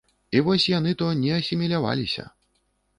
[0.37, 2.31] І вось яны то не асіміляваліся.